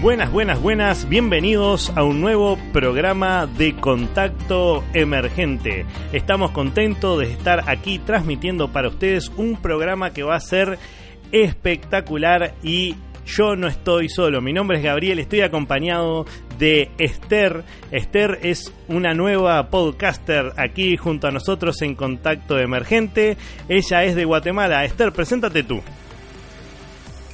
[0.00, 5.86] Buenas, buenas, buenas, bienvenidos a un nuevo programa de Contacto Emergente.
[6.12, 10.78] Estamos contentos de estar aquí transmitiendo para ustedes un programa que va a ser
[11.32, 12.94] espectacular y
[13.26, 14.40] yo no estoy solo.
[14.40, 16.26] Mi nombre es Gabriel, estoy acompañado
[16.60, 17.64] de Esther.
[17.90, 23.36] Esther es una nueva podcaster aquí junto a nosotros en Contacto Emergente.
[23.68, 24.84] Ella es de Guatemala.
[24.84, 25.82] Esther, preséntate tú.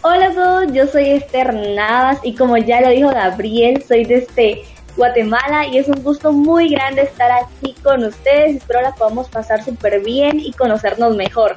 [0.06, 4.16] Hola a todos, yo soy Esther Navas y como ya lo dijo Gabriel, soy de
[4.16, 4.62] este
[4.98, 8.56] Guatemala y es un gusto muy grande estar aquí con ustedes.
[8.56, 11.56] Espero la podamos pasar súper bien y conocernos mejor.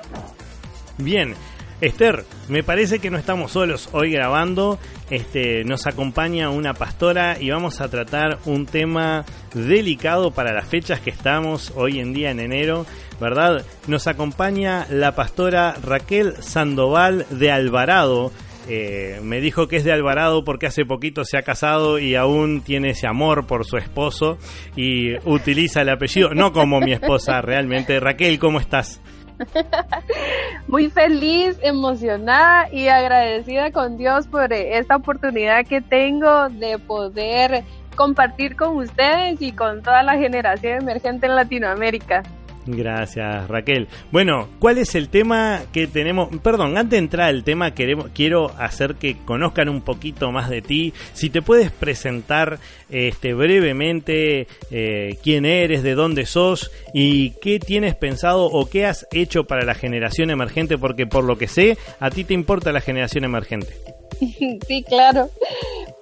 [0.97, 1.35] Bien,
[1.79, 4.79] Esther, me parece que no estamos solos hoy grabando.
[5.11, 10.99] Este, nos acompaña una pastora y vamos a tratar un tema delicado para las fechas
[11.01, 12.87] que estamos hoy en día en enero,
[13.21, 13.63] ¿verdad?
[13.85, 18.31] Nos acompaña la pastora Raquel Sandoval de Alvarado.
[18.69, 22.61] Eh, me dijo que es de Alvarado porque hace poquito se ha casado y aún
[22.61, 24.37] tiene ese amor por su esposo
[24.75, 27.99] y utiliza el apellido, no como mi esposa realmente.
[27.99, 29.01] Raquel, ¿cómo estás?
[30.67, 37.63] Muy feliz, emocionada y agradecida con Dios por esta oportunidad que tengo de poder
[37.95, 42.23] compartir con ustedes y con toda la generación emergente en Latinoamérica.
[42.67, 43.87] Gracias, Raquel.
[44.11, 46.29] Bueno, ¿cuál es el tema que tenemos?
[46.43, 50.93] Perdón, antes de entrar al tema, quiero hacer que conozcan un poquito más de ti.
[51.13, 52.59] Si te puedes presentar
[52.89, 59.07] este, brevemente eh, quién eres, de dónde sos y qué tienes pensado o qué has
[59.13, 62.81] hecho para la generación emergente, porque por lo que sé, a ti te importa la
[62.81, 63.73] generación emergente.
[64.67, 65.29] Sí, claro.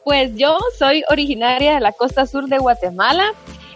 [0.04, 3.34] Pues yo soy originaria de la costa sur de Guatemala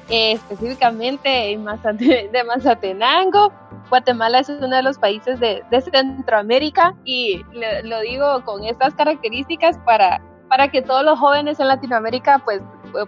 [0.10, 1.30] eh, específicamente
[2.30, 3.54] de Mazatenango.
[3.90, 7.42] Guatemala es uno de los países de, Centroamérica y
[7.84, 12.62] lo, digo con estas características para, para que todos los jóvenes en Latinoamérica pues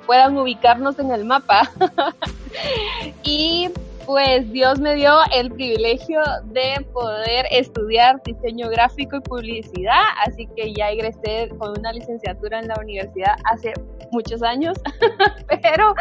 [0.06, 1.70] puedan ubicarnos en el mapa.
[3.24, 3.70] y
[4.12, 10.74] pues Dios me dio el privilegio de poder estudiar diseño gráfico y publicidad, así que
[10.74, 13.72] ya egresé con una licenciatura en la universidad hace
[14.12, 14.78] muchos años,
[15.64, 15.96] pero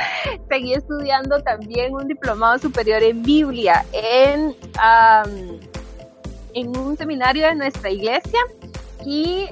[0.49, 4.57] seguí estudiando también un diplomado superior en Biblia en,
[6.55, 8.41] en un seminario de nuestra iglesia
[9.07, 9.47] y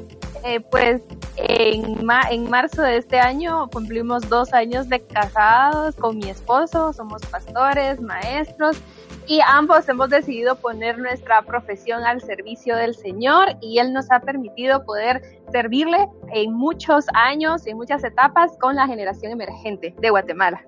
[0.45, 1.03] eh, pues
[1.37, 1.99] en,
[2.31, 8.01] en marzo de este año cumplimos dos años de casados con mi esposo, somos pastores,
[8.01, 8.79] maestros
[9.27, 14.21] y ambos hemos decidido poner nuestra profesión al servicio del Señor y Él nos ha
[14.21, 15.23] permitido poder
[15.53, 20.63] servirle en muchos años, en muchas etapas con la generación emergente de Guatemala.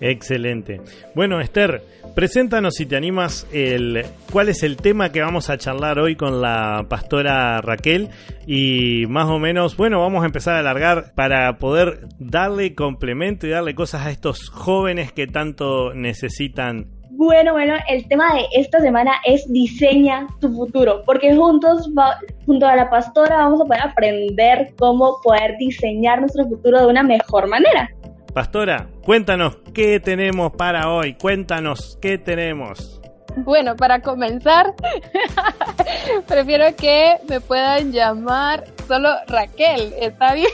[0.00, 0.80] Excelente.
[1.14, 1.82] Bueno, Esther,
[2.14, 6.40] preséntanos si te animas el cuál es el tema que vamos a charlar hoy con
[6.40, 8.10] la pastora Raquel
[8.46, 13.50] y más o menos, bueno, vamos a empezar a alargar para poder darle complemento y
[13.50, 19.12] darle cosas a estos jóvenes que tanto necesitan bueno, bueno, el tema de esta semana
[19.24, 21.88] es diseña tu futuro, porque juntos,
[22.44, 27.04] junto a la pastora, vamos a poder aprender cómo poder diseñar nuestro futuro de una
[27.04, 27.88] mejor manera.
[28.34, 31.14] Pastora, cuéntanos qué tenemos para hoy.
[31.14, 33.00] Cuéntanos qué tenemos.
[33.36, 34.74] Bueno, para comenzar,
[36.28, 40.50] prefiero que me puedan llamar solo Raquel, ¿está bien?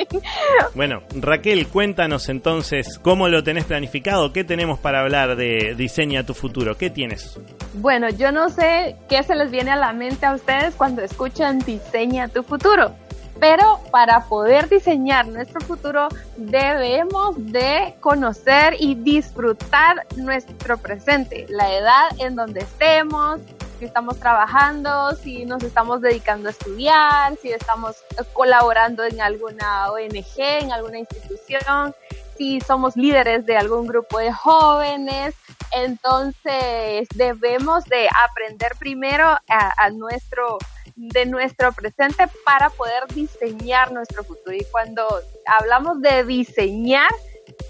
[0.74, 6.34] bueno, Raquel, cuéntanos entonces cómo lo tenés planificado, qué tenemos para hablar de Diseña tu
[6.34, 7.40] futuro, ¿qué tienes?
[7.74, 11.60] Bueno, yo no sé qué se les viene a la mente a ustedes cuando escuchan
[11.60, 12.94] Diseña tu futuro.
[13.40, 22.08] Pero para poder diseñar nuestro futuro debemos de conocer y disfrutar nuestro presente, la edad
[22.18, 23.40] en donde estemos,
[23.78, 27.96] si estamos trabajando, si nos estamos dedicando a estudiar, si estamos
[28.32, 31.94] colaborando en alguna ONG, en alguna institución,
[32.38, 35.34] si somos líderes de algún grupo de jóvenes.
[35.72, 39.40] Entonces debemos de aprender primero a,
[39.76, 40.58] a nuestro
[40.96, 44.56] de nuestro presente para poder diseñar nuestro futuro.
[44.56, 45.06] Y cuando
[45.46, 47.10] hablamos de diseñar,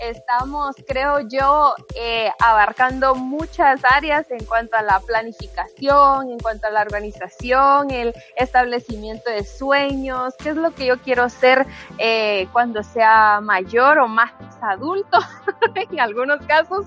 [0.00, 6.70] estamos, creo yo, eh, abarcando muchas áreas en cuanto a la planificación, en cuanto a
[6.70, 11.66] la organización, el establecimiento de sueños, qué es lo que yo quiero ser
[11.98, 14.32] eh, cuando sea mayor o más
[14.66, 15.18] adulto,
[15.74, 16.86] en algunos casos.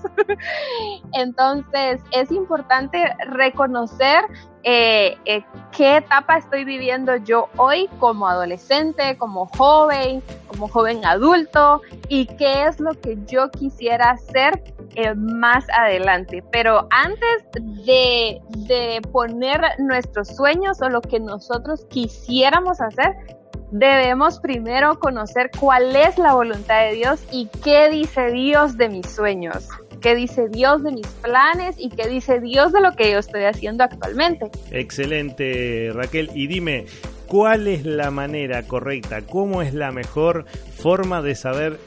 [1.12, 4.24] Entonces, es importante reconocer
[4.62, 5.42] eh, eh,
[5.74, 12.66] qué etapa estoy viviendo yo hoy como adolescente, como joven, como joven adulto y qué
[12.66, 14.62] es lo que yo quisiera hacer
[14.96, 16.44] eh, más adelante.
[16.52, 23.39] Pero antes de, de poner nuestros sueños o lo que nosotros quisiéramos hacer,
[23.70, 29.06] debemos primero conocer cuál es la voluntad de Dios y qué dice Dios de mis
[29.06, 29.68] sueños
[30.00, 33.44] qué dice Dios de mis planes y qué dice Dios de lo que yo estoy
[33.44, 34.50] haciendo actualmente.
[34.70, 36.30] Excelente, Raquel.
[36.34, 36.86] Y dime,
[37.26, 39.22] ¿cuál es la manera correcta?
[39.22, 41.78] ¿Cómo es la mejor forma de saber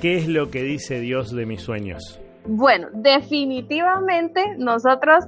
[0.00, 2.20] qué es lo que dice Dios de mis sueños?
[2.48, 5.24] Bueno, definitivamente nosotros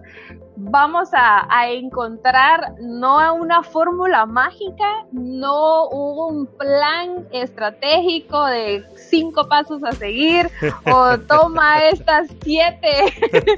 [0.58, 9.92] vamos a, encontrar no una fórmula mágica, no un plan estratégico de cinco pasos a
[9.92, 10.48] seguir
[10.92, 12.88] o toma estas siete,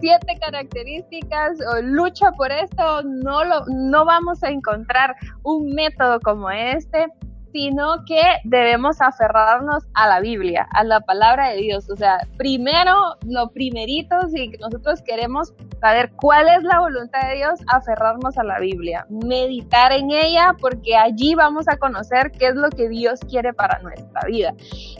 [0.00, 6.50] siete características o lucha por esto, no, lo, no vamos a encontrar un método como
[6.50, 7.06] este
[7.52, 11.88] sino que debemos aferrarnos a la Biblia, a la palabra de Dios.
[11.90, 12.94] O sea, primero,
[13.26, 18.58] lo primerito, si nosotros queremos saber cuál es la voluntad de Dios, aferrarnos a la
[18.58, 23.52] Biblia, meditar en ella, porque allí vamos a conocer qué es lo que Dios quiere
[23.52, 24.54] para nuestra vida.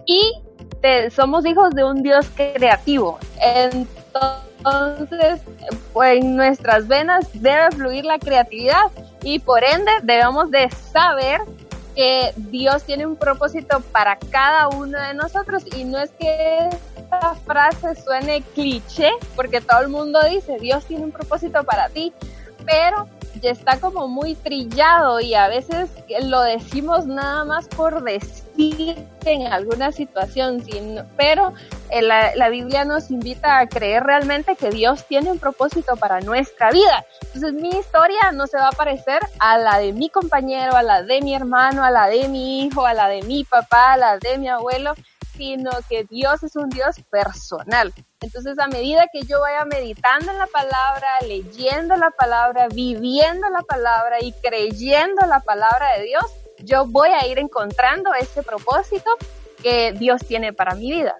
[0.07, 0.43] Y
[1.11, 3.19] somos hijos de un Dios creativo.
[3.41, 5.43] Entonces,
[5.93, 8.87] pues en nuestras venas debe fluir la creatividad
[9.23, 11.41] y por ende debemos de saber
[11.99, 15.65] que Dios tiene un propósito para cada uno de nosotros.
[15.77, 21.03] Y no es que esta frase suene cliché, porque todo el mundo dice, Dios tiene
[21.03, 22.13] un propósito para ti,
[22.65, 23.09] pero
[23.41, 25.91] ya está como muy trillado y a veces
[26.23, 30.63] lo decimos nada más por decir en alguna situación,
[31.17, 31.53] pero
[31.91, 36.21] eh, la, la, Biblia nos invita a creer realmente que Dios tiene un propósito para
[36.21, 37.05] nuestra vida.
[37.23, 41.03] Entonces mi historia no se va a parecer a la de mi compañero, a la
[41.03, 44.19] de mi hermano, a la de mi hijo, a la de mi papá, a la
[44.19, 44.95] de mi abuelo,
[45.39, 47.95] sino que Dios es un Dios personal.
[48.21, 53.63] Entonces, a medida que yo vaya meditando en la palabra, leyendo la palabra, viviendo la
[53.63, 56.25] palabra y creyendo la palabra de Dios,
[56.65, 59.09] yo voy a ir encontrando ese propósito
[59.63, 61.15] que Dios tiene para mi vida.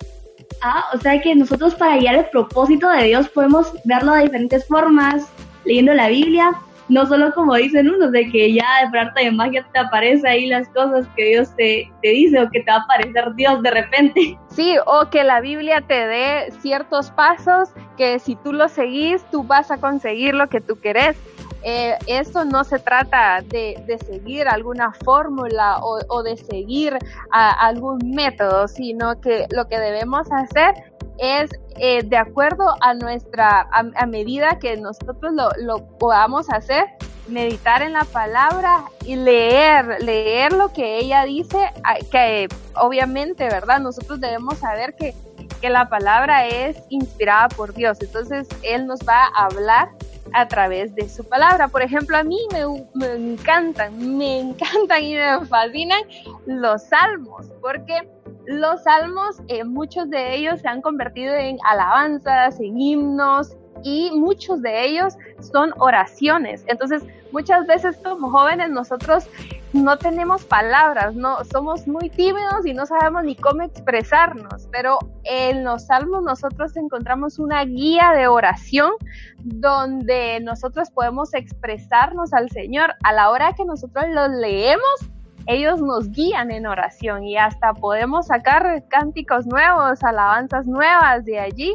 [0.61, 4.67] Ah, o sea que nosotros para hallar el propósito de Dios podemos verlo de diferentes
[4.67, 5.29] formas,
[5.65, 9.67] leyendo la Biblia, no solo como dicen unos, de que ya de arte de magia
[9.73, 12.81] te aparece ahí las cosas que Dios te, te dice o que te va a
[12.81, 14.39] aparecer Dios de repente.
[14.49, 19.45] Sí, o que la Biblia te dé ciertos pasos que si tú los seguís, tú
[19.45, 21.17] vas a conseguir lo que tú querés.
[21.63, 26.97] Eh, esto no se trata de, de seguir alguna fórmula o, o, de seguir
[27.33, 30.75] a, algún método, sino que lo que debemos hacer
[31.19, 36.85] es eh, de acuerdo a nuestra, a, medida que nosotros lo, lo, podamos hacer,
[37.27, 41.59] meditar en la palabra y leer, leer lo que ella dice,
[42.11, 43.81] que obviamente, ¿verdad?
[43.81, 45.15] Nosotros debemos saber que,
[45.61, 49.91] que la palabra es inspirada por Dios, entonces Él nos va a hablar
[50.33, 51.69] a través de su palabra.
[51.69, 52.39] Por ejemplo, a mí
[52.95, 56.03] me, encantan, me encantan y me fascinan
[56.47, 58.09] los salmos, porque
[58.47, 64.63] los salmos, eh, muchos de ellos se han convertido en alabanzas, en himnos y muchos
[64.63, 66.65] de ellos son oraciones.
[66.67, 69.29] Entonces, muchas veces como jóvenes nosotros
[69.73, 75.65] no tenemos palabras, no somos muy tímidos y no sabemos ni cómo expresarnos, pero en
[75.65, 78.93] los salmos nosotros encontramos una guía de oración
[79.39, 82.95] donde nosotros podemos expresarnos al Señor.
[83.05, 85.11] A la hora que nosotros los leemos,
[85.47, 91.75] ellos nos guían en oración y hasta podemos sacar cánticos nuevos, alabanzas nuevas de allí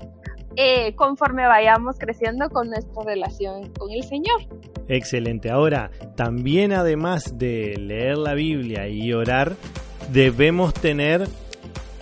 [0.56, 4.42] eh, conforme vayamos creciendo con nuestra relación con el Señor.
[4.88, 5.50] Excelente.
[5.50, 9.56] Ahora, también además de leer la Biblia y orar,
[10.12, 11.28] debemos tener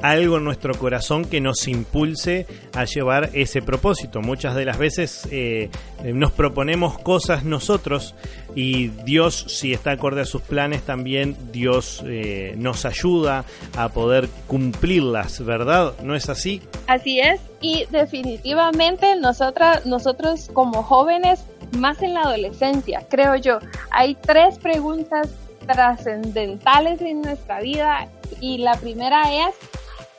[0.02, 4.22] algo en nuestro corazón que nos impulse a llevar ese propósito.
[4.22, 5.70] Muchas de las veces eh,
[6.04, 8.16] nos proponemos cosas nosotros
[8.56, 13.46] y Dios, si está acorde a sus planes, también Dios eh, nos ayuda
[13.78, 15.94] a poder cumplirlas, ¿verdad?
[16.04, 16.62] ¿No es así?
[16.88, 21.46] Así es, y definitivamente nosotras, nosotros como jóvenes,
[21.78, 23.60] más en la adolescencia, creo yo,
[23.92, 25.30] hay tres preguntas
[25.66, 28.08] trascendentales en nuestra vida
[28.42, 29.56] y la primera es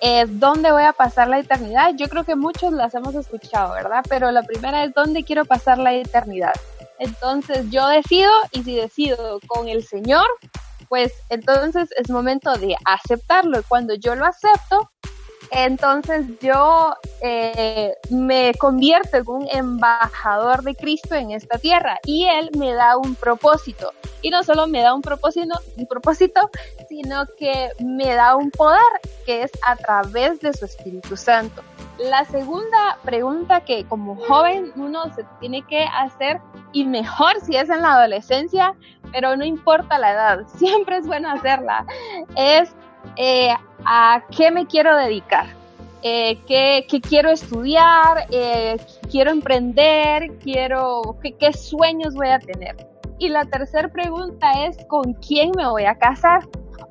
[0.05, 1.93] eh, ¿dónde voy a pasar la eternidad?
[1.95, 4.05] Yo creo que muchos las hemos escuchado, ¿verdad?
[4.09, 6.55] Pero la primera es ¿dónde quiero pasar la eternidad?
[6.99, 10.27] Entonces yo decido y si decido con el Señor,
[10.89, 13.61] pues entonces es momento de aceptarlo.
[13.61, 14.91] Y cuando yo lo acepto,
[15.53, 22.51] entonces yo eh, me convierto en un embajador de Cristo en esta tierra y Él
[22.59, 23.93] me da un propósito.
[24.23, 26.49] Y no solo me da un propósito, un propósito,
[26.89, 28.81] sino que me da un poder
[29.27, 31.63] que es a través de su Espíritu Santo.
[31.99, 36.41] La segunda pregunta que como joven uno se tiene que hacer,
[36.73, 38.75] y mejor si es en la adolescencia,
[39.13, 41.85] pero no importa la edad, siempre es bueno hacerla,
[42.37, 42.75] es
[43.17, 43.51] eh,
[43.85, 45.47] a qué me quiero dedicar,
[46.03, 48.77] eh, qué, quiero estudiar, eh,
[49.11, 52.77] quiero emprender, quiero, qué, qué sueños voy a tener.
[53.19, 56.43] Y la tercera pregunta es con quién me voy a casar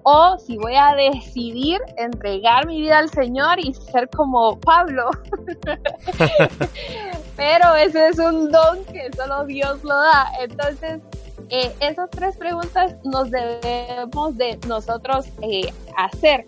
[0.03, 5.09] o si voy a decidir entregar mi vida al Señor y ser como Pablo.
[7.35, 10.31] Pero ese es un don que solo Dios lo da.
[10.39, 11.01] Entonces,
[11.49, 16.45] eh, esas tres preguntas nos debemos de nosotros eh, hacer.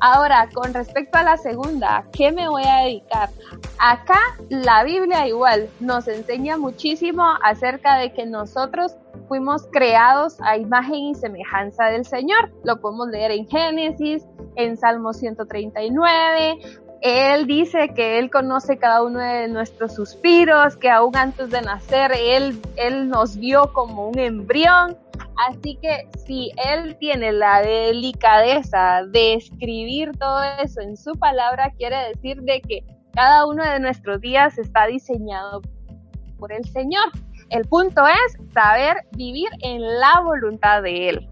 [0.00, 3.30] Ahora, con respecto a la segunda, ¿qué me voy a dedicar?
[3.78, 4.18] Acá
[4.48, 8.96] la Biblia igual nos enseña muchísimo acerca de que nosotros
[9.28, 12.52] fuimos creados a imagen y semejanza del Señor.
[12.64, 16.58] Lo podemos leer en Génesis, en Salmo 139.
[17.02, 22.12] Él dice que Él conoce cada uno de nuestros suspiros, que aún antes de nacer
[22.16, 24.96] Él, Él nos vio como un embrión.
[25.48, 31.96] Así que si Él tiene la delicadeza de escribir todo eso en su palabra, quiere
[32.14, 35.60] decir de que cada uno de nuestros días está diseñado
[36.38, 37.10] por el Señor.
[37.50, 41.28] El punto es saber vivir en la voluntad de Él.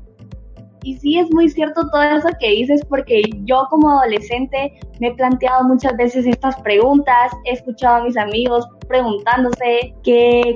[0.82, 5.14] Y sí, es muy cierto todo eso que dices, porque yo como adolescente me he
[5.14, 9.94] planteado muchas veces estas preguntas, he escuchado a mis amigos preguntándose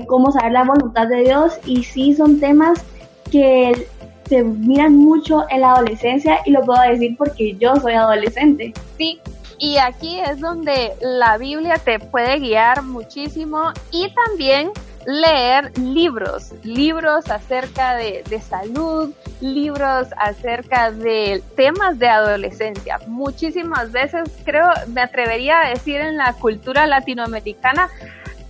[0.06, 2.84] cómo saber la voluntad de Dios y sí son temas
[3.30, 3.88] que
[4.28, 8.72] se miran mucho en la adolescencia y lo puedo decir porque yo soy adolescente.
[8.98, 9.18] Sí,
[9.58, 14.70] y aquí es donde la Biblia te puede guiar muchísimo y también
[15.06, 22.98] leer libros, libros acerca de, salud, libros acerca de temas de adolescencia.
[23.06, 27.88] Muchísimas veces creo, me atrevería a decir en la cultura latinoamericana,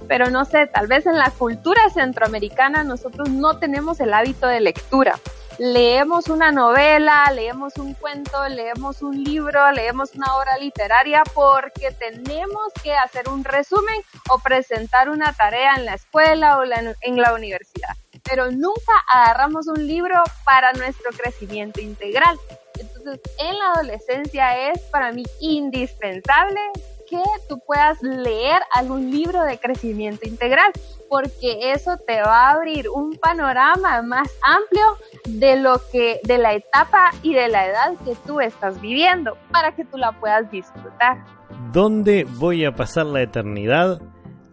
[0.08, 4.60] pero no sé, tal vez en la cultura centroamericana nosotros no tenemos el hábito de
[4.60, 5.14] lectura
[5.58, 12.72] leemos una novela, leemos un cuento, leemos un libro, leemos una obra literaria porque tenemos
[12.82, 17.94] que hacer un resumen o presentar una tarea en la escuela o en la universidad.
[18.24, 22.38] Pero nunca agarramos un libro para nuestro crecimiento integral.
[22.78, 26.60] Entonces, en la adolescencia es para mí indispensable
[27.08, 30.72] que tú puedas leer algún libro de crecimiento integral,
[31.08, 34.84] porque eso te va a abrir un panorama más amplio
[35.26, 39.74] de lo que, de la etapa y de la edad que tú estás viviendo, para
[39.74, 41.24] que tú la puedas disfrutar.
[41.72, 44.00] ¿Dónde voy a pasar la eternidad?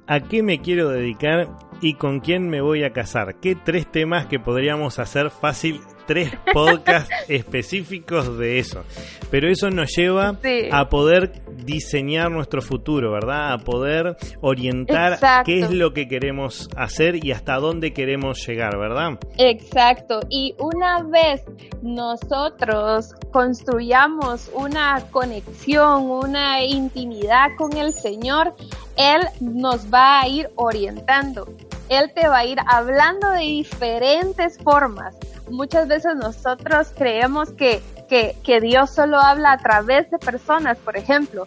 [0.08, 1.48] ¿A qué me quiero dedicar?
[1.82, 3.36] ¿Y con quién me voy a casar?
[3.40, 5.82] ¿Qué tres temas que podríamos hacer fácil
[6.12, 8.84] tres podcasts específicos de eso.
[9.30, 10.38] Pero eso nos lleva
[10.72, 13.54] a poder diseñar nuestro futuro, ¿verdad?
[13.54, 19.20] A poder orientar qué es lo que queremos hacer y hasta dónde queremos llegar, ¿verdad?
[19.38, 20.20] Exacto.
[20.30, 21.44] Y una vez
[21.82, 28.54] nosotros construyamos una conexión, una intimidad con el Señor,
[28.98, 31.48] Él nos va a ir orientando.
[31.88, 35.16] Él te va a ir hablando de diferentes formas
[35.52, 40.98] muchas veces nosotros creemos que, que, que Dios solo habla a través de personas, por
[40.98, 41.46] ejemplo,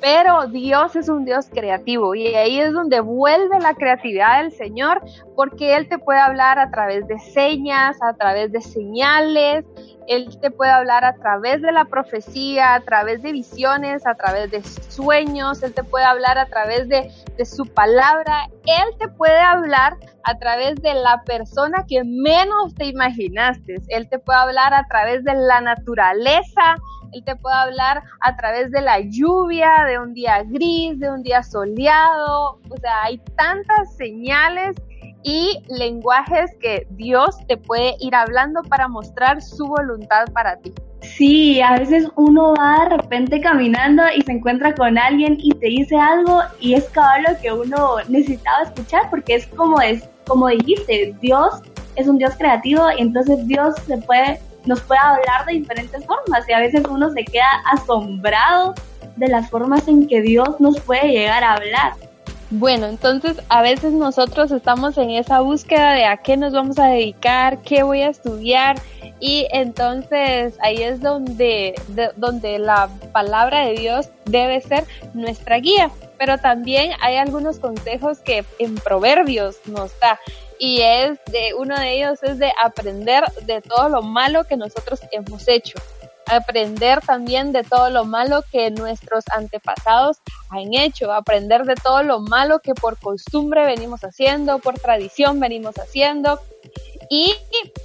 [0.00, 5.02] pero Dios es un Dios creativo y ahí es donde vuelve la creatividad del Señor
[5.36, 9.66] porque Él te puede hablar a través de señas, a través de señales,
[10.08, 14.50] Él te puede hablar a través de la profecía, a través de visiones, a través
[14.50, 17.10] de sueños, Él te puede hablar a través de,
[17.44, 23.76] su palabra, Él te puede hablar a través de la persona que menos te imaginaste,
[23.88, 26.76] Él te puede hablar a través de la naturaleza,
[27.12, 31.22] él te puede hablar a través de la lluvia, de un día gris, de un
[31.22, 32.58] día soleado.
[32.68, 34.74] O sea, hay tantas señales
[35.26, 40.72] y lenguajes que Dios te puede ir hablando para mostrar su voluntad para ti.
[41.00, 45.66] Sí, a veces uno va de repente caminando y se encuentra con alguien y te
[45.66, 50.46] dice algo y es cabal lo que uno necesitaba escuchar porque es como es como
[50.46, 51.60] dijiste, Dios
[51.96, 56.48] es un Dios creativo y entonces Dios se puede nos puede hablar de diferentes formas
[56.48, 58.74] y a veces uno se queda asombrado
[59.16, 61.94] de las formas en que Dios nos puede llegar a hablar.
[62.50, 66.86] Bueno, entonces a veces nosotros estamos en esa búsqueda de a qué nos vamos a
[66.86, 68.80] dedicar, qué voy a estudiar
[69.18, 71.74] y entonces ahí es donde,
[72.16, 75.90] donde la palabra de Dios debe ser nuestra guía.
[76.18, 80.20] Pero también hay algunos consejos que en Proverbios nos da
[80.58, 85.00] y es de uno de ellos es de aprender de todo lo malo que nosotros
[85.10, 85.78] hemos hecho
[86.26, 90.18] aprender también de todo lo malo que nuestros antepasados
[90.50, 95.76] han hecho, aprender de todo lo malo que por costumbre venimos haciendo, por tradición venimos
[95.76, 96.40] haciendo
[97.08, 97.34] y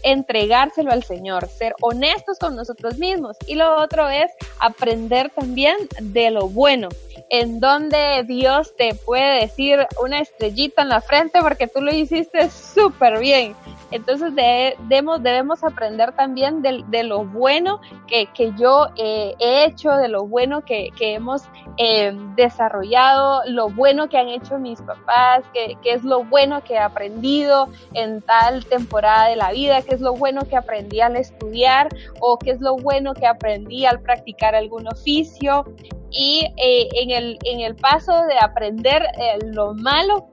[0.04, 3.38] entregárselo al Señor, ser honestos con nosotros mismos.
[3.48, 6.90] Y lo otro es aprender también de lo bueno,
[7.32, 12.50] en donde Dios te puede decir una estrellita en la frente porque tú lo hiciste
[12.52, 13.56] súper bien.
[13.92, 20.26] Entonces debemos, debemos aprender también de, lo bueno que, yo eh, he hecho, de lo
[20.26, 21.44] bueno que, hemos
[21.78, 26.80] eh, desarrollado, lo bueno que han hecho mis papás, que, es lo bueno que he
[26.80, 31.90] aprendido en tal temporada de la vida, que es lo bueno que aprendí al estudiar
[32.22, 35.66] o qué es lo bueno que aprendí al practicar algún oficio.
[36.14, 39.04] Y eh, en, el, en el paso de aprender
[39.46, 40.32] lo malo,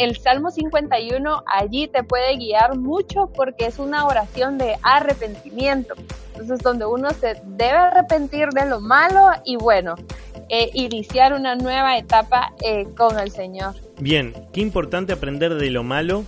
[0.00, 5.94] el Salmo 51 allí te puede guiar mucho porque es una oración de arrepentimiento.
[6.32, 9.96] Entonces, donde uno se debe arrepentir de lo malo y bueno,
[10.48, 13.74] eh, iniciar una nueva etapa eh, con el Señor.
[14.00, 16.24] Bien, qué importante aprender de lo malo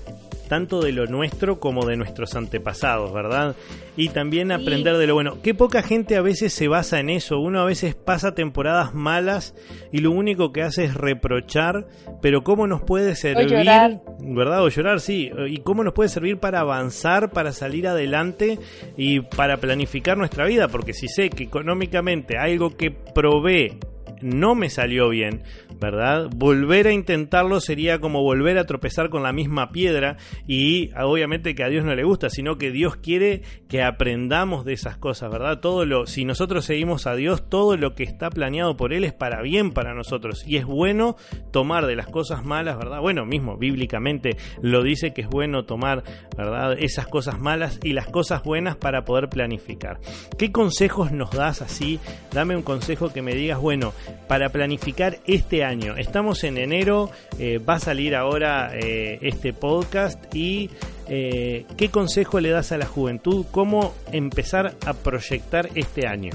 [0.53, 3.57] tanto de lo nuestro como de nuestros antepasados, ¿verdad?
[3.97, 5.39] Y también aprender de lo bueno.
[5.43, 7.41] Qué poca gente a veces se basa en eso.
[7.41, 9.55] Uno a veces pasa temporadas malas
[9.93, 11.87] y lo único que hace es reprochar,
[12.21, 14.63] pero cómo nos puede servir, ¿verdad?
[14.63, 15.31] O llorar, sí.
[15.49, 18.59] Y cómo nos puede servir para avanzar, para salir adelante
[18.99, 23.79] y para planificar nuestra vida, porque si sé que económicamente algo que provee
[24.23, 25.43] no me salió bien,
[25.81, 26.29] ¿verdad?
[26.35, 31.65] Volver a intentarlo sería como volver a tropezar con la misma piedra y obviamente que
[31.65, 35.61] a Dios no le gusta, sino que Dios quiere que aprendamos de esas cosas, ¿verdad?
[35.61, 39.13] Todo lo si nosotros seguimos a Dios, todo lo que está planeado por él es
[39.13, 41.17] para bien para nosotros y es bueno
[41.51, 43.01] tomar de las cosas malas, ¿verdad?
[43.01, 46.03] Bueno, mismo bíblicamente lo dice que es bueno tomar,
[46.37, 46.77] ¿verdad?
[46.79, 50.01] Esas cosas malas y las cosas buenas para poder planificar.
[50.39, 51.99] ¿Qué consejos nos das así?
[52.33, 53.93] Dame un consejo que me digas, bueno,
[54.29, 55.97] para planificar este año.
[55.97, 60.71] Estamos en enero, eh, va a salir ahora eh, este podcast y
[61.09, 63.45] eh, ¿qué consejo le das a la juventud?
[63.51, 66.33] ¿Cómo empezar a proyectar este año?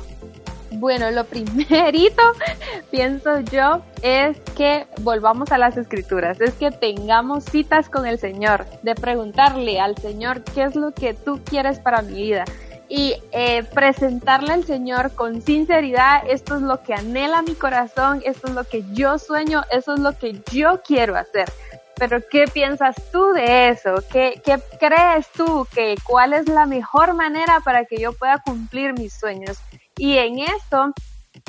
[0.72, 2.22] Bueno, lo primerito,
[2.92, 8.66] pienso yo, es que volvamos a las escrituras, es que tengamos citas con el Señor,
[8.84, 12.44] de preguntarle al Señor qué es lo que tú quieres para mi vida
[12.89, 18.47] y eh, presentarle al Señor con sinceridad, esto es lo que anhela mi corazón, esto
[18.47, 21.52] es lo que yo sueño, eso es lo que yo quiero hacer.
[21.97, 23.95] Pero ¿qué piensas tú de eso?
[24.12, 28.93] ¿Qué, qué crees tú que cuál es la mejor manera para que yo pueda cumplir
[28.93, 29.58] mis sueños?
[29.97, 30.93] Y en esto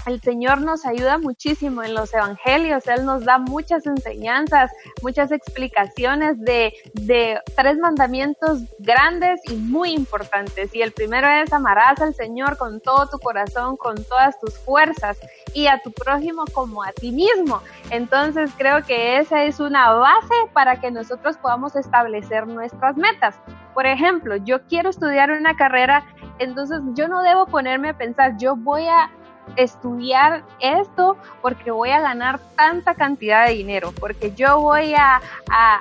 [0.06, 4.70] el Señor nos ayuda muchísimo en los evangelios, Él nos da muchas enseñanzas,
[5.02, 10.74] muchas explicaciones de, de, tres mandamientos grandes y muy importantes.
[10.74, 15.18] Y el primero es amarás al Señor con todo tu corazón, con todas tus fuerzas
[15.54, 17.60] y a tu prójimo como a ti mismo.
[17.90, 23.40] Entonces creo que esa es una base para que nosotros podamos establecer nuestras metas.
[23.74, 26.04] Por ejemplo, yo quiero estudiar una carrera,
[26.38, 29.10] entonces yo no debo ponerme a pensar, yo voy a
[29.56, 35.20] estudiar esto porque voy a ganar tanta cantidad de dinero, porque yo voy a,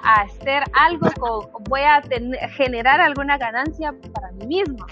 [0.03, 2.01] hacer algo, voy a
[2.55, 4.85] generar alguna ganancia para mí mismo,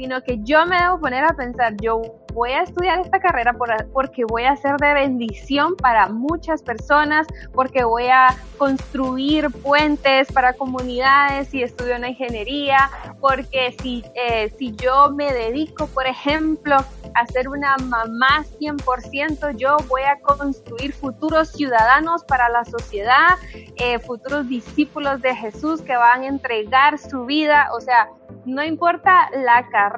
[0.00, 2.00] sino que yo me debo poner a pensar, yo
[2.32, 3.54] voy a estudiar esta carrera
[3.92, 10.54] porque voy a ser de bendición para muchas personas, porque voy a construir puentes para
[10.54, 12.88] comunidades y estudio una ingeniería,
[13.20, 16.76] porque si, eh, si yo me dedico, por ejemplo,
[17.14, 23.36] a ser una mamá 100%, yo voy a construir futuros ciudadanos para la sociedad,
[23.76, 28.08] eh, futuros discípulos de Jesús que van a entregar su vida, o sea,
[28.44, 29.89] no importa la carrera,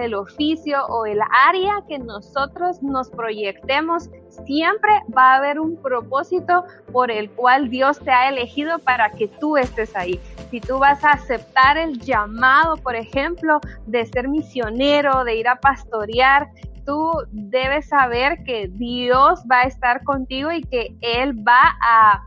[0.00, 4.10] el oficio o el área que nosotros nos proyectemos,
[4.46, 9.28] siempre va a haber un propósito por el cual Dios te ha elegido para que
[9.28, 10.20] tú estés ahí.
[10.50, 15.60] Si tú vas a aceptar el llamado, por ejemplo, de ser misionero, de ir a
[15.60, 16.48] pastorear,
[16.84, 22.22] tú debes saber que Dios va a estar contigo y que Él va a,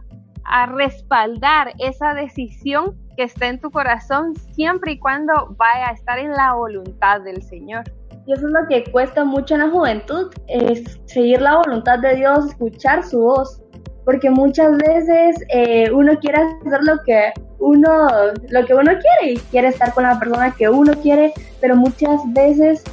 [0.45, 6.19] a respaldar esa decisión que esté en tu corazón siempre y cuando vaya a estar
[6.19, 7.83] en la voluntad del Señor.
[8.25, 12.15] Y eso es lo que cuesta mucho en la juventud, es seguir la voluntad de
[12.15, 13.61] Dios, escuchar su voz,
[14.05, 18.07] porque muchas veces eh, uno quiere hacer lo que uno,
[18.49, 22.21] lo que uno quiere y quiere estar con la persona que uno quiere, pero muchas
[22.33, 22.83] veces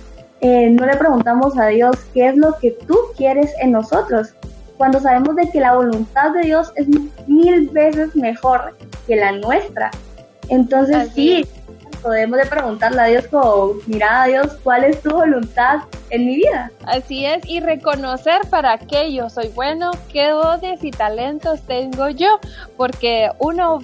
[0.40, 4.34] eh, no le preguntamos a Dios qué es lo que tú quieres en nosotros,
[4.76, 6.86] cuando sabemos de que la voluntad de Dios es
[7.26, 9.90] mil veces mejor que la nuestra.
[10.48, 11.46] Entonces sí,
[12.04, 15.80] podemos de preguntarle a Dios como, mira a Dios, ¿cuál es tu voluntad
[16.10, 16.70] en mi vida?
[16.84, 22.38] Así es, y reconocer para qué yo soy bueno, qué dones y talentos tengo yo,
[22.76, 23.80] porque uno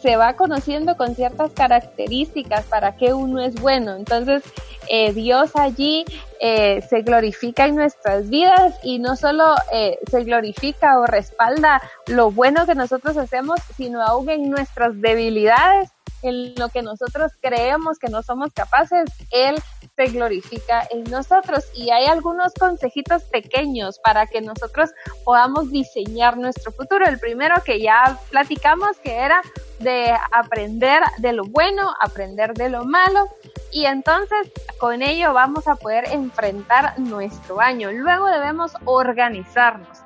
[0.00, 3.94] se va conociendo con ciertas características para qué uno es bueno.
[3.94, 4.42] Entonces,
[4.88, 6.04] eh, Dios allí
[6.40, 12.30] eh, se glorifica en nuestras vidas y no solo eh, se glorifica o respalda lo
[12.30, 15.90] bueno que nosotros hacemos, sino aún en nuestras debilidades
[16.22, 19.56] en lo que nosotros creemos que no somos capaces, Él
[19.96, 21.64] se glorifica en nosotros.
[21.74, 24.90] Y hay algunos consejitos pequeños para que nosotros
[25.24, 27.06] podamos diseñar nuestro futuro.
[27.06, 29.42] El primero que ya platicamos, que era
[29.80, 33.28] de aprender de lo bueno, aprender de lo malo.
[33.72, 37.90] Y entonces con ello vamos a poder enfrentar nuestro año.
[37.92, 39.98] Luego debemos organizarnos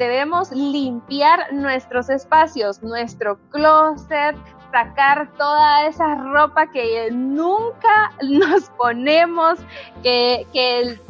[0.00, 4.34] debemos limpiar nuestros espacios, nuestro closet,
[4.70, 9.58] sacar toda esa ropa que nunca nos ponemos,
[10.02, 10.46] que,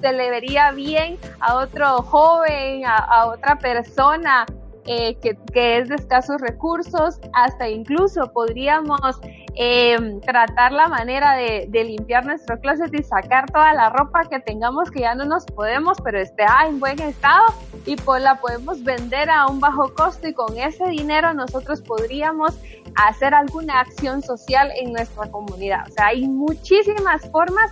[0.01, 4.47] se le vería bien a otro joven, a otra persona,
[4.93, 9.21] eh, que, es de escasos recursos, hasta incluso podríamos
[9.55, 14.91] eh, tratar la manera de, limpiar nuestro closet y sacar toda la ropa que tengamos
[14.91, 17.55] que ya no nos podemos, pero esté en buen estado
[17.87, 22.59] y pues la podemos vender a un bajo costo y con ese dinero nosotros podríamos
[22.97, 25.87] hacer alguna acción social en nuestra comunidad.
[25.89, 27.71] O sea, hay muchísimas formas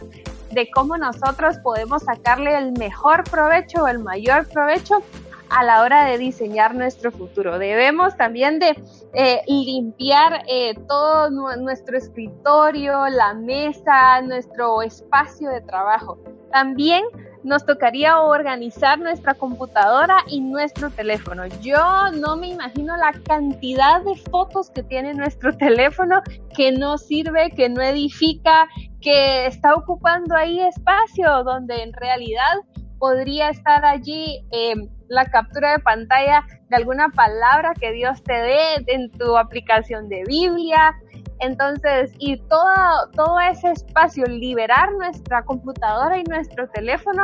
[0.53, 5.03] de cómo nosotros podemos sacarle el mejor provecho o el mayor provecho
[5.51, 7.59] a la hora de diseñar nuestro futuro.
[7.59, 8.77] Debemos también de
[9.15, 16.19] eh, limpiar eh, todo nuestro escritorio, la mesa, nuestro espacio de trabajo.
[16.53, 17.05] También
[17.45, 21.47] nos tocaría organizar nuestra computadora y nuestro teléfono.
[21.63, 26.23] Yo no me imagino la cantidad de fotos que tiene nuestro teléfono
[26.57, 28.69] que no sirve, que no edifica,
[29.01, 32.57] que está ocupando ahí espacio donde en realidad
[32.99, 34.75] podría estar allí eh,
[35.09, 40.25] la captura de pantalla de alguna palabra que Dios te dé en tu aplicación de
[40.27, 40.95] Biblia.
[41.41, 47.23] Entonces, y todo, todo ese espacio, liberar nuestra computadora y nuestro teléfono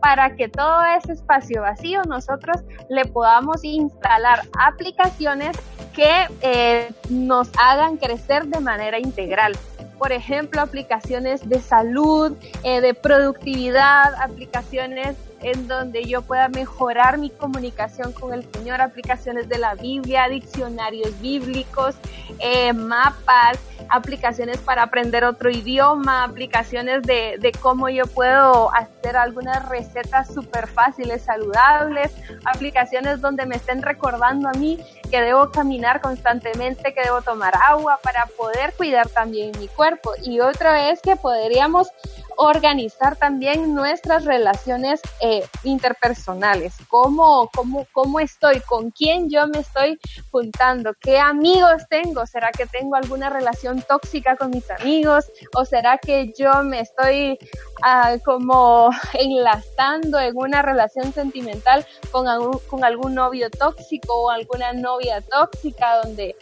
[0.00, 5.56] para que todo ese espacio vacío nosotros le podamos instalar aplicaciones
[5.92, 9.54] que eh, nos hagan crecer de manera integral
[9.98, 17.30] por ejemplo, aplicaciones de salud, eh, de productividad, aplicaciones en donde yo pueda mejorar mi
[17.30, 21.94] comunicación con el Señor, aplicaciones de la Biblia, diccionarios bíblicos,
[22.38, 29.68] eh, mapas, aplicaciones para aprender otro idioma, aplicaciones de, de cómo yo puedo hacer algunas
[29.68, 32.12] recetas súper fáciles, saludables,
[32.44, 34.80] aplicaciones donde me estén recordando a mí
[35.16, 40.12] que debo caminar constantemente, que debo tomar agua para poder cuidar también mi cuerpo.
[40.22, 41.88] Y otra es que podríamos
[42.36, 49.98] organizar también nuestras relaciones eh, interpersonales, ¿Cómo, cómo, cómo estoy, con quién yo me estoy
[50.30, 55.24] juntando, qué amigos tengo, será que tengo alguna relación tóxica con mis amigos
[55.54, 57.38] o será que yo me estoy
[57.82, 64.72] ah, como enlazando en una relación sentimental con algún, con algún novio tóxico o alguna
[64.72, 66.36] novia tóxica donde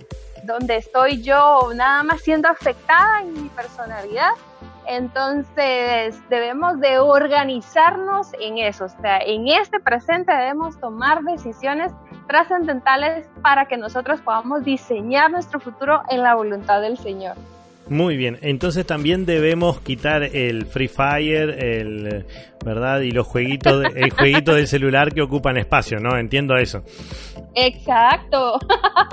[0.44, 4.32] donde estoy yo nada más siendo afectada en mi personalidad
[4.86, 11.92] entonces debemos de organizarnos en eso, o sea, en este presente debemos tomar decisiones
[12.26, 17.36] trascendentales para que nosotros podamos diseñar nuestro futuro en la voluntad del Señor.
[17.88, 22.24] Muy bien, entonces también debemos quitar el Free Fire, el,
[22.64, 23.00] ¿verdad?
[23.00, 26.16] Y los jueguitos, el jueguito del celular que ocupan espacio, ¿no?
[26.16, 26.82] Entiendo eso.
[27.54, 28.58] Exacto.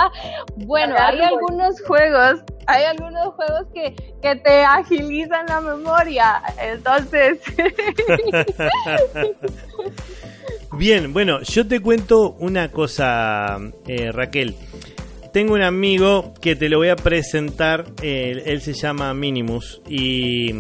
[0.56, 7.40] bueno, hay algunos juegos, hay algunos juegos que, que te agilizan la memoria, entonces...
[10.78, 14.56] bien, bueno, yo te cuento una cosa, eh, Raquel.
[15.32, 20.52] Tengo un amigo que te lo voy a presentar, él, se llama Minimus y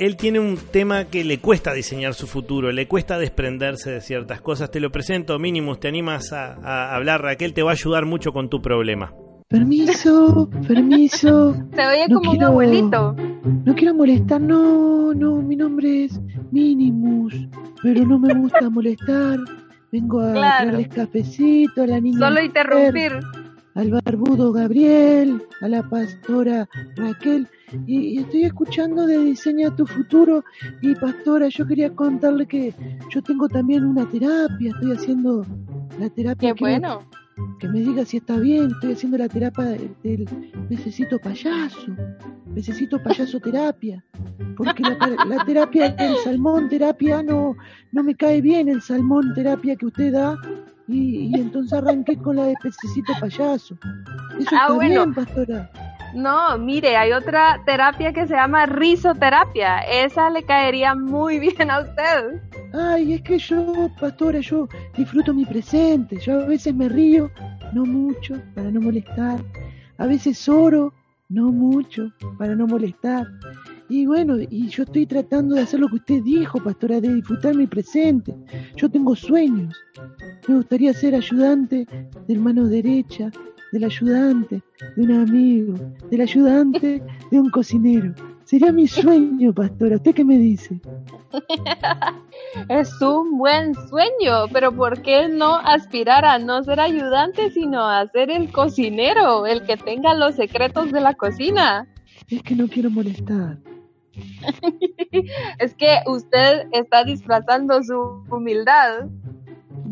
[0.00, 4.40] él tiene un tema que le cuesta diseñar su futuro, le cuesta desprenderse de ciertas
[4.40, 4.72] cosas.
[4.72, 8.48] Te lo presento, Minimus, te animas a, hablar, Raquel te va a ayudar mucho con
[8.50, 9.14] tu problema.
[9.46, 11.54] Permiso, permiso.
[11.72, 13.14] Se oye como un abuelito.
[13.64, 17.34] No quiero molestar, no, no, mi nombre es Minimus,
[17.80, 19.38] pero no me gusta molestar.
[19.92, 22.18] Vengo a darles cafecito a la niña.
[22.18, 23.20] Solo interrumpir.
[23.74, 27.48] Al barbudo Gabriel, a la pastora Raquel.
[27.86, 30.44] Y, estoy escuchando de Diseña tu futuro.
[30.80, 32.74] Y pastora, yo quería contarle que
[33.10, 34.70] yo tengo también una terapia.
[34.70, 35.46] Estoy haciendo
[35.98, 36.54] la terapia.
[36.54, 37.02] Qué bueno
[37.58, 40.28] que me diga si está bien, estoy haciendo la terapia del,
[40.68, 41.94] necesito payaso,
[42.46, 44.04] necesito payaso terapia,
[44.56, 47.56] porque la, terapia del salmón terapia no,
[47.92, 50.36] no me cae bien el salmón terapia que usted da,
[50.88, 53.76] y, entonces arranqué con la de pececito payaso.
[54.38, 55.70] Eso ah, está bien, pastora.
[56.14, 59.78] No, mire, hay otra terapia que se llama risoterapia.
[59.78, 62.42] Esa le caería muy bien a usted.
[62.72, 66.18] Ay, es que yo, pastora, yo disfruto mi presente.
[66.18, 67.30] Yo a veces me río,
[67.72, 69.44] no mucho, para no molestar.
[69.98, 70.94] A veces oro,
[71.28, 73.26] no mucho, para no molestar.
[73.88, 77.54] Y bueno, y yo estoy tratando de hacer lo que usted dijo, pastora, de disfrutar
[77.54, 78.34] mi presente.
[78.76, 79.76] Yo tengo sueños.
[80.48, 81.86] Me gustaría ser ayudante
[82.26, 83.30] de mano derecha,
[83.72, 84.62] del ayudante,
[84.96, 85.74] de un amigo,
[86.10, 88.14] del ayudante de un cocinero.
[88.44, 89.96] Sería mi sueño, pastora.
[89.96, 90.78] ¿Usted qué me dice?
[92.68, 98.06] es un buen sueño, pero ¿por qué no aspirar a no ser ayudante, sino a
[98.08, 101.88] ser el cocinero, el que tenga los secretos de la cocina?
[102.28, 103.58] Es que no quiero molestar.
[105.58, 109.06] es que usted está disfrazando su humildad.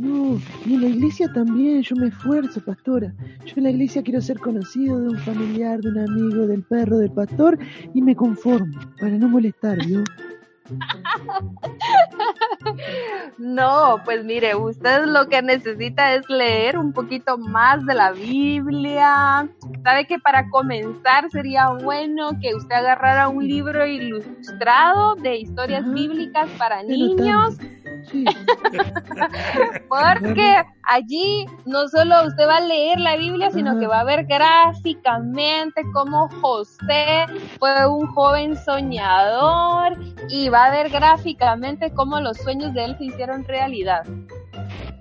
[0.00, 3.12] No, y en la iglesia también, yo me esfuerzo, pastora.
[3.44, 6.96] Yo en la iglesia quiero ser conocido de un familiar, de un amigo, del perro,
[6.96, 7.58] del pastor,
[7.92, 10.02] y me conformo, para no molestar, ¿yo?
[13.38, 19.48] No, pues mire, usted lo que necesita es leer un poquito más de la Biblia.
[19.82, 26.48] Sabe que para comenzar sería bueno que usted agarrara un libro ilustrado de historias bíblicas
[26.58, 27.56] para niños.
[29.88, 34.26] Porque allí no solo usted va a leer la Biblia, sino que va a ver
[34.26, 37.26] gráficamente cómo José
[37.58, 43.04] fue un joven soñador y va a ver gráficamente cómo los sueños de él se
[43.04, 44.04] hicieron realidad.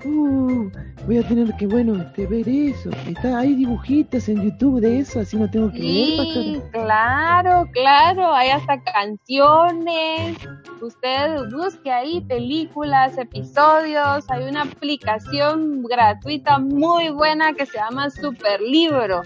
[0.06, 0.72] Uh,
[1.06, 2.90] voy a tener que, bueno, este, ver eso.
[3.06, 8.34] Está, hay dibujitos en YouTube de eso, así no tengo que sí, claro, claro.
[8.34, 10.38] Hay hasta canciones.
[10.82, 14.26] Usted busque ahí películas, episodios.
[14.30, 19.22] Hay una aplicación gratuita muy buena que se llama Super Libro.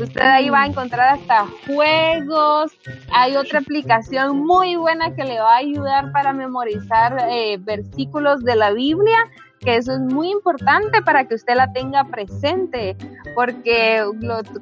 [0.00, 2.72] Usted ahí va a encontrar hasta juegos.
[3.12, 8.56] Hay otra aplicación muy buena que le va a ayudar para memorizar eh, versículos de
[8.56, 9.18] la Biblia
[9.58, 12.96] que eso es muy importante para que usted la tenga presente,
[13.34, 14.02] porque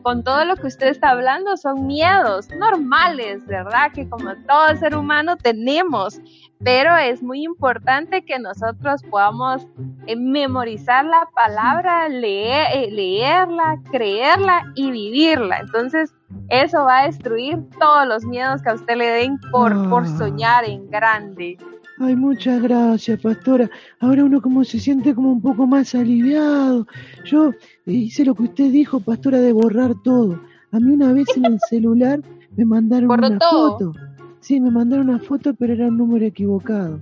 [0.03, 3.93] con todo lo que usted está hablando son miedos normales, ¿verdad?
[3.93, 6.21] Que como todo ser humano tenemos,
[6.63, 9.67] pero es muy importante que nosotros podamos
[10.07, 15.59] eh, memorizar la palabra, leer, eh, leerla, creerla y vivirla.
[15.59, 16.15] Entonces,
[16.49, 20.19] eso va a destruir todos los miedos que a usted le den por, por ah.
[20.19, 21.59] soñar en grande.
[21.99, 23.71] Ay, muchas gracias, pastora.
[24.01, 26.87] Ahora uno como se siente como un poco más aliviado.
[27.25, 27.53] Yo
[27.87, 30.41] hice lo que usted dijo, pastora, de borrar todo.
[30.73, 32.21] A mí una vez en el celular
[32.57, 33.95] me mandaron una foto.
[34.41, 37.01] Sí, me mandaron una foto, pero era un número equivocado.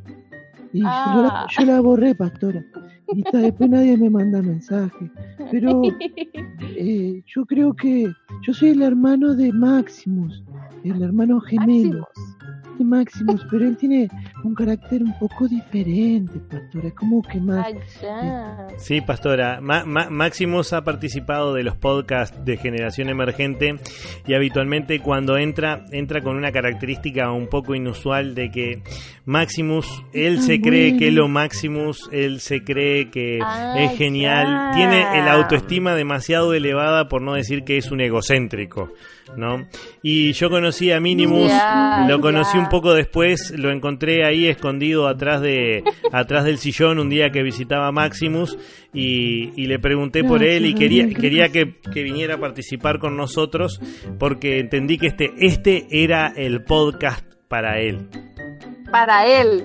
[0.72, 1.46] Y yo, la, ah.
[1.50, 2.64] yo, la, borré, pastora.
[3.12, 5.10] Y hasta después nadie me manda mensaje.
[5.50, 5.82] Pero
[6.76, 10.42] eh, yo creo que yo soy el hermano de Maximus,
[10.84, 12.08] el hermano gemelo
[12.78, 14.08] de Maximus, pero él tiene
[14.44, 17.66] un carácter un poco diferente, pastora, como que más...
[18.76, 23.76] Sí, pastora, Maximus ha participado de los podcasts de Generación Emergente
[24.26, 28.82] y habitualmente cuando entra, entra con una característica un poco inusual de que
[29.24, 35.18] Maximus, él se cree que es lo Maximus, él se cree que es genial, tiene
[35.18, 38.90] el autoestima demasiado elevada por no decir que es un egocéntrico.
[39.36, 39.66] ¿no?
[40.02, 41.50] Y yo conocí a Minimus,
[42.08, 47.08] lo conocí un poco después, lo encontré ahí escondido atrás de atrás del sillón un
[47.08, 48.58] día que visitaba Maximus
[48.92, 53.80] y, le pregunté por él y quería quería que, que, viniera a participar con nosotros
[54.18, 58.08] porque entendí que este este era el podcast para él.
[58.90, 59.64] Para él.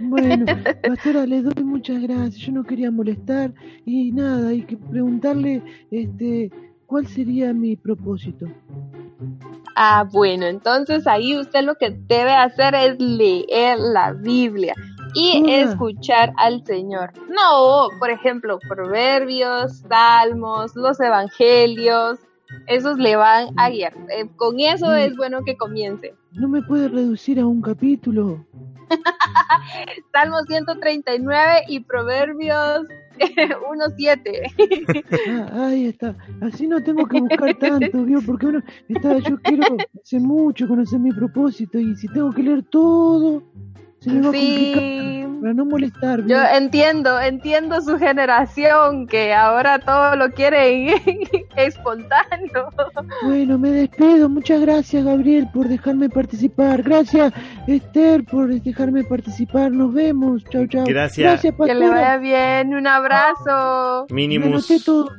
[0.00, 0.46] Bueno,
[0.86, 2.36] pastora, le doy muchas gracias.
[2.36, 3.52] Yo no quería molestar
[3.86, 6.50] y nada, hay que preguntarle este
[6.92, 8.46] ¿Cuál sería mi propósito?
[9.76, 14.74] Ah, bueno, entonces ahí usted lo que debe hacer es leer la Biblia
[15.14, 17.12] y escuchar al Señor.
[17.28, 22.18] No, por ejemplo, proverbios, salmos, los evangelios,
[22.66, 23.94] esos le van a guiar.
[24.10, 26.14] Eh, con eso es bueno que comience.
[26.32, 28.44] ¿No me puede reducir a un capítulo?
[30.12, 32.86] Salmo 139 y Proverbios
[33.70, 35.50] 1.7.
[35.52, 36.16] Ah, ahí está.
[36.40, 38.20] Así no tengo que buscar tanto, ¿vio?
[38.24, 42.62] Porque uno está, yo quiero hace mucho conocer mi propósito y si tengo que leer
[42.64, 43.42] todo,
[44.02, 45.12] se complicar
[45.42, 46.24] para no molestar.
[46.26, 50.94] Yo entiendo, entiendo su generación que ahora todo lo quiere
[51.56, 52.68] espontáneo.
[53.24, 54.28] Bueno, me despido.
[54.28, 56.82] Muchas gracias, Gabriel, por dejarme participar.
[56.84, 57.32] Gracias,
[57.66, 59.72] Esther, por dejarme participar.
[59.72, 60.44] Nos vemos.
[60.44, 60.84] Chao, chao.
[60.86, 61.42] Gracias.
[61.42, 62.74] que le vaya bien.
[62.74, 64.06] Un abrazo.
[64.10, 64.68] Minimus.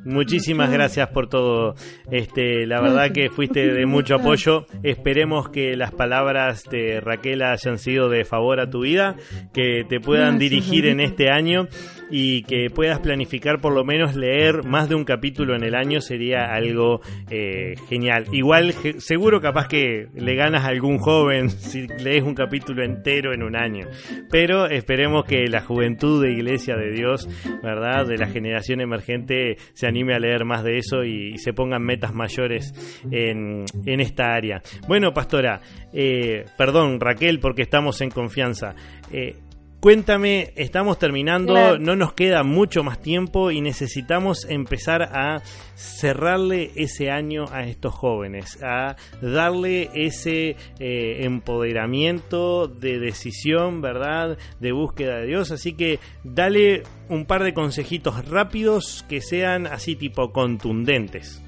[0.06, 1.76] Muchísimas gracias por todo.
[2.10, 4.68] Este, la verdad que fuiste de mucho apoyo.
[4.84, 9.16] Esperemos que las palabras de Raquel hayan sido de favor a tu vida,
[9.54, 11.68] que te puedan dirigir en este año
[12.10, 16.02] y que puedas planificar por lo menos leer más de un capítulo en el año
[16.02, 18.26] sería algo eh, genial.
[18.32, 23.44] Igual seguro capaz que le ganas a algún joven si lees un capítulo entero en
[23.44, 23.88] un año.
[24.30, 27.28] Pero esperemos que la juventud de Iglesia de Dios,
[27.62, 28.06] ¿verdad?
[28.06, 32.14] De la generación emergente se anime a leer más de eso y, se pongan metas
[32.14, 32.74] mayores
[33.12, 34.62] en, en esta área.
[34.88, 35.62] Bueno, pastora,
[35.92, 38.76] eh, perdón Raquel porque estamos en confianza.
[39.12, 39.36] Eh,
[39.84, 45.42] Cuéntame, estamos terminando, no nos queda mucho más tiempo y necesitamos empezar a
[45.76, 54.38] cerrarle ese año a estos jóvenes, a darle ese eh, empoderamiento de decisión, ¿verdad?
[54.62, 55.52] De búsqueda de Dios.
[55.52, 61.44] Así que dale un par de consejitos rápidos que sean así tipo contundentes.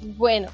[0.00, 0.48] Bueno,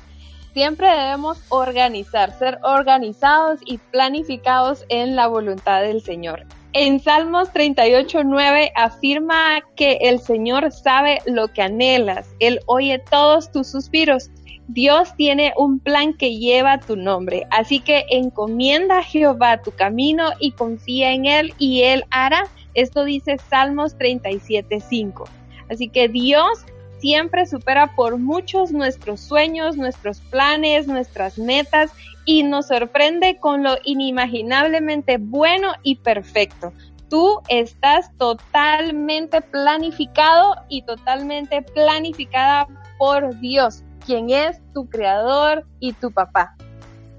[0.53, 6.45] siempre debemos organizar, ser organizados y planificados en la voluntad del Señor.
[6.73, 13.67] En Salmos 38.9 afirma que el Señor sabe lo que anhelas, Él oye todos tus
[13.67, 14.31] suspiros.
[14.69, 20.31] Dios tiene un plan que lleva tu nombre, así que encomienda a Jehová tu camino
[20.39, 22.45] y confía en Él y Él hará.
[22.75, 25.25] Esto dice Salmos 37.5.
[25.69, 26.65] Así que Dios
[27.01, 31.91] siempre supera por muchos nuestros sueños, nuestros planes, nuestras metas
[32.25, 36.73] y nos sorprende con lo inimaginablemente bueno y perfecto.
[37.09, 46.13] Tú estás totalmente planificado y totalmente planificada por Dios, quien es tu creador y tu
[46.13, 46.55] papá.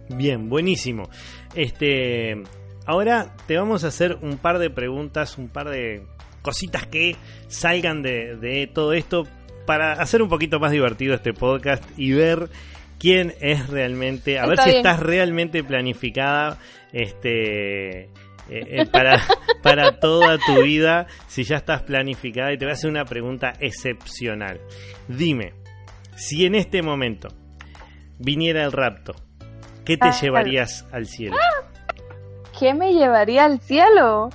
[0.10, 1.10] Bien, buenísimo.
[1.56, 2.42] Este,
[2.86, 6.06] ahora te vamos a hacer un par de preguntas, un par de
[6.42, 7.16] cositas que
[7.48, 9.28] salgan de, de todo esto
[9.66, 12.50] para hacer un poquito más divertido este podcast y ver
[13.02, 16.60] quién es realmente, a ver si estás realmente planificada
[16.94, 18.10] este eh,
[18.50, 19.20] eh, para,
[19.64, 23.54] para toda tu vida, si ya estás planificada y te voy a hacer una pregunta
[23.60, 24.62] excepcional.
[25.08, 25.56] Dime,
[26.16, 27.30] si en este momento
[28.20, 29.16] viniera el rapto,
[29.84, 31.38] ¿qué te ah, llevarías al cielo?
[32.60, 34.30] ¿Qué me llevaría al cielo?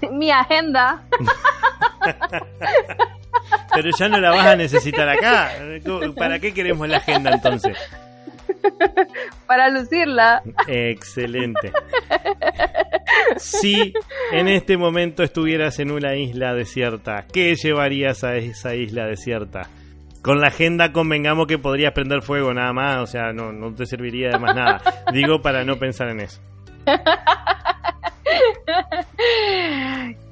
[0.12, 1.02] Mi agenda.
[3.74, 5.52] Pero ya no la vas a necesitar acá.
[6.16, 7.76] ¿Para qué queremos la agenda entonces?
[9.46, 10.42] Para lucirla.
[10.68, 11.72] Excelente.
[13.36, 13.92] Si
[14.32, 19.68] en este momento estuvieras en una isla desierta, ¿qué llevarías a esa isla desierta?
[20.22, 23.86] Con la agenda convengamos que podrías prender fuego nada más, o sea, no, no te
[23.86, 24.80] serviría de más nada.
[25.12, 26.40] Digo para no pensar en eso.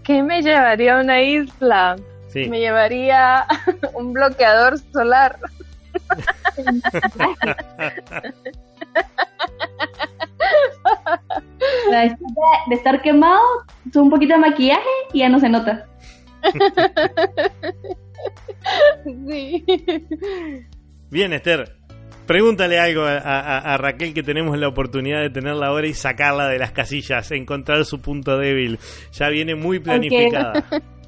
[0.04, 1.96] ¿Qué me llevaría a una isla?
[2.34, 3.46] Me llevaría
[3.94, 5.38] un bloqueador solar.
[12.68, 13.42] de estar quemado,
[13.94, 15.86] un poquito de maquillaje y ya no se nota.
[19.04, 19.64] sí.
[21.10, 21.76] Bien, Esther.
[22.26, 26.70] Pregúntale algo a, Raquel que tenemos la oportunidad de tenerla ahora y sacarla de las
[26.70, 28.78] casillas, encontrar su punto débil.
[29.10, 30.64] Ya viene muy planificada.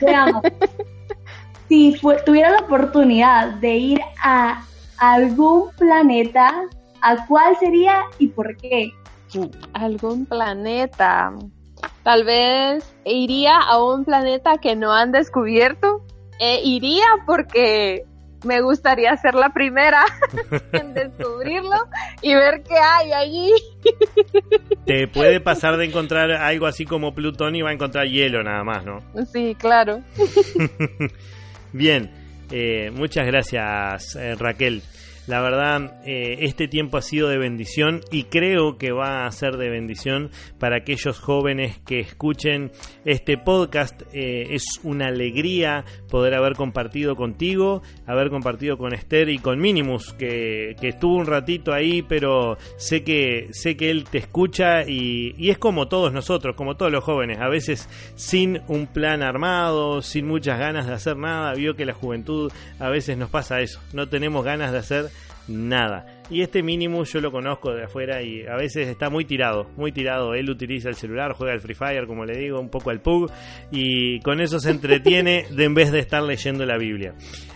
[0.00, 0.42] Veamos.
[1.68, 4.64] si tuviera la oportunidad de ir a
[4.98, 6.64] algún planeta,
[7.02, 8.90] ¿a cuál sería y por qué?
[9.74, 11.32] Algún planeta.
[12.02, 16.02] Tal vez iría a un planeta que no han descubierto.
[16.40, 18.06] E iría porque
[18.44, 20.04] me gustaría ser la primera
[20.72, 21.76] en descubrirlo
[22.22, 23.52] y ver qué hay allí.
[24.84, 28.64] Te puede pasar de encontrar algo así como Plutón y va a encontrar hielo nada
[28.64, 29.02] más, ¿no?
[29.32, 30.02] Sí, claro.
[31.72, 32.10] Bien,
[32.50, 34.82] eh, muchas gracias eh, Raquel.
[35.28, 39.58] La verdad, eh, este tiempo ha sido de bendición y creo que va a ser
[39.58, 42.72] de bendición para aquellos jóvenes que escuchen
[43.04, 44.00] este podcast.
[44.14, 50.14] Eh, es una alegría poder haber compartido contigo, haber compartido con Esther y con Minimus,
[50.14, 55.50] que, estuvo un ratito ahí, pero sé que, sé que él te escucha y, y
[55.50, 60.26] es como todos nosotros, como todos los jóvenes, a veces sin un plan armado, sin
[60.26, 61.52] muchas ganas de hacer nada.
[61.52, 65.17] Vio que la juventud a veces nos pasa eso, no tenemos ganas de hacer
[65.48, 66.06] nada.
[66.30, 69.92] Y este mínimo yo lo conozco de afuera y a veces está muy tirado, muy
[69.92, 70.34] tirado.
[70.34, 73.30] Él utiliza el celular, juega al Free Fire, como le digo, un poco al PUG
[73.70, 77.14] y con eso se entretiene de, en vez de estar leyendo la Biblia.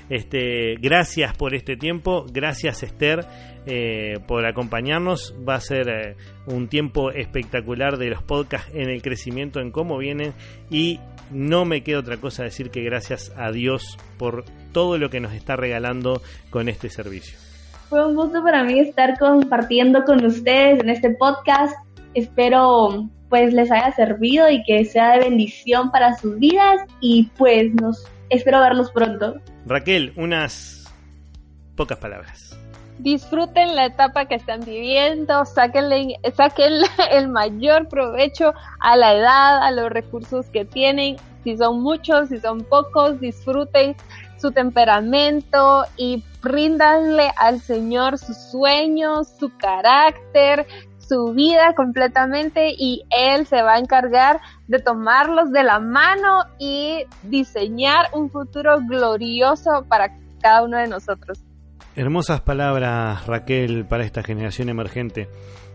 [0.09, 3.27] Este, gracias por este tiempo, gracias Esther
[3.67, 5.35] eh, por acompañarnos.
[5.47, 6.17] Va a ser eh,
[6.47, 10.33] un tiempo espectacular de los podcasts en el crecimiento, en cómo vienen
[10.71, 10.99] y
[11.31, 15.33] no me queda otra cosa decir que gracias a Dios por todo lo que nos
[15.33, 17.52] está regalando con este servicio.
[17.93, 21.75] Fue un gusto para mí estar compartiendo con ustedes en este podcast.
[22.15, 27.75] Espero pues les haya servido y que sea de bendición para sus vidas y pues
[27.75, 29.35] nos espero verlos pronto.
[29.67, 30.91] Raquel, unas
[31.77, 32.59] pocas palabras.
[32.99, 39.71] Disfruten la etapa que están viviendo, sáquenle, sáquenle el mayor provecho a la edad, a
[39.71, 43.95] los recursos que tienen, si son muchos, si son pocos, disfruten
[44.39, 50.67] su temperamento y ríndanle al Señor sus sueños, su carácter,
[50.99, 57.05] su vida completamente y Él se va a encargar de tomarlos de la mano y
[57.23, 61.39] diseñar un futuro glorioso para cada uno de nosotros.
[61.95, 65.29] Hermosas palabras, Raquel, para esta generación emergente.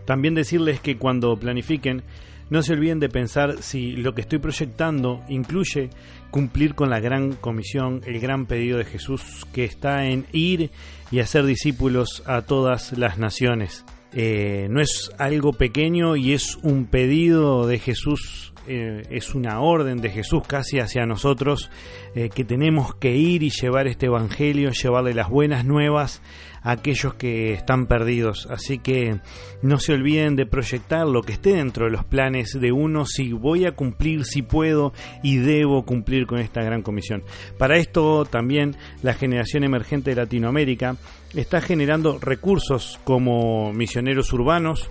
[0.04, 2.02] También decirles que cuando planifiquen,
[2.50, 5.90] no se olviden de pensar si lo que estoy proyectando incluye
[6.30, 10.70] cumplir con la gran comisión, el gran pedido de Jesús que está en ir
[11.10, 13.84] y hacer discípulos a todas las naciones.
[14.12, 20.00] Eh, no es algo pequeño y es un pedido de Jesús, eh, es una orden
[20.00, 21.70] de Jesús casi hacia nosotros
[22.14, 26.20] eh, que tenemos que ir y llevar este Evangelio, llevarle las buenas nuevas
[26.62, 28.46] aquellos que están perdidos.
[28.50, 29.20] Así que
[29.62, 33.32] no se olviden de proyectar lo que esté dentro de los planes de uno, si
[33.32, 34.92] voy a cumplir, si puedo
[35.22, 37.22] y debo cumplir con esta gran comisión.
[37.56, 40.96] Para esto también la generación emergente de Latinoamérica
[41.34, 44.90] está generando recursos como misioneros urbanos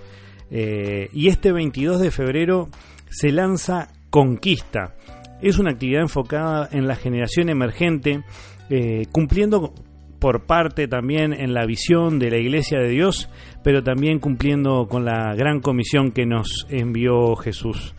[0.50, 2.68] eh, y este 22 de febrero
[3.10, 4.94] se lanza Conquista.
[5.40, 8.24] Es una actividad enfocada en la generación emergente,
[8.70, 9.72] eh, cumpliendo
[10.18, 13.28] por parte también en la visión de la Iglesia de Dios,
[13.62, 17.94] pero también cumpliendo con la gran comisión que nos envió Jesús.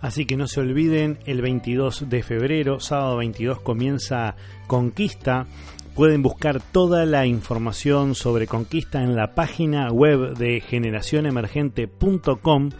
[0.00, 4.36] Así que no se olviden, el 22 de febrero, sábado 22, comienza
[4.66, 5.46] Conquista.
[5.94, 12.70] Pueden buscar toda la información sobre Conquista en la página web de generacionemergente.com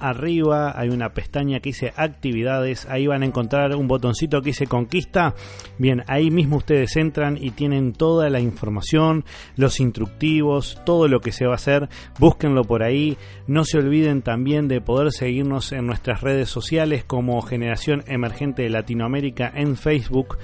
[0.00, 4.66] arriba hay una pestaña que dice actividades, ahí van a encontrar un botoncito que dice
[4.66, 5.34] conquista.
[5.78, 9.24] Bien, ahí mismo ustedes entran y tienen toda la información,
[9.56, 11.88] los instructivos, todo lo que se va a hacer,
[12.18, 13.16] búsquenlo por ahí.
[13.46, 18.70] No se olviden también de poder seguirnos en nuestras redes sociales como Generación Emergente de
[18.70, 20.38] Latinoamérica en Facebook,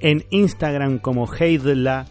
[0.00, 2.06] en Instagram como Heidla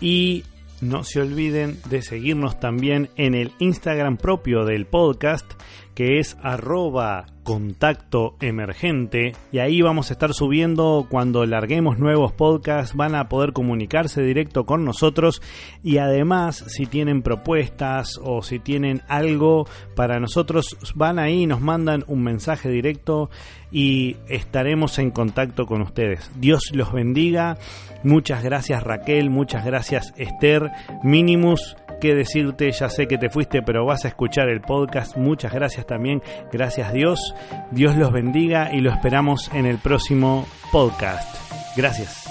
[0.00, 0.44] y
[0.82, 5.46] no se olviden de seguirnos también en el Instagram propio del podcast
[5.94, 12.94] que es arroba contacto emergente y ahí vamos a estar subiendo cuando larguemos nuevos podcasts
[12.96, 15.42] van a poder comunicarse directo con nosotros
[15.82, 19.66] y además si tienen propuestas o si tienen algo
[19.96, 23.28] para nosotros van ahí nos mandan un mensaje directo
[23.72, 26.30] y estaremos en contacto con ustedes.
[26.36, 27.56] Dios los bendiga.
[28.04, 29.30] Muchas gracias Raquel.
[29.30, 30.70] Muchas gracias Esther.
[31.02, 35.16] Minimus qué decirte, ya sé que te fuiste, pero vas a escuchar el podcast.
[35.16, 37.32] Muchas gracias también, gracias Dios.
[37.70, 41.32] Dios los bendiga y lo esperamos en el próximo podcast.
[41.76, 42.21] Gracias.